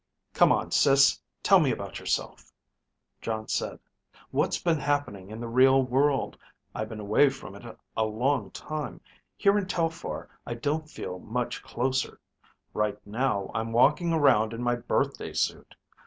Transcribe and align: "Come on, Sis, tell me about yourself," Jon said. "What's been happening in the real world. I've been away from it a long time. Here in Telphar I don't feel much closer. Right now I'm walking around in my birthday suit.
"Come 0.33 0.51
on, 0.51 0.71
Sis, 0.71 1.19
tell 1.43 1.59
me 1.59 1.69
about 1.69 1.99
yourself," 1.99 2.51
Jon 3.21 3.47
said. 3.47 3.77
"What's 4.31 4.57
been 4.57 4.79
happening 4.79 5.29
in 5.29 5.39
the 5.39 5.47
real 5.47 5.83
world. 5.83 6.39
I've 6.73 6.89
been 6.89 6.99
away 6.99 7.29
from 7.29 7.53
it 7.53 7.77
a 7.95 8.03
long 8.03 8.49
time. 8.49 9.01
Here 9.37 9.55
in 9.59 9.67
Telphar 9.67 10.27
I 10.43 10.55
don't 10.55 10.89
feel 10.89 11.19
much 11.19 11.61
closer. 11.61 12.19
Right 12.73 12.97
now 13.05 13.51
I'm 13.53 13.73
walking 13.73 14.11
around 14.11 14.53
in 14.53 14.63
my 14.63 14.73
birthday 14.75 15.33
suit. 15.33 15.75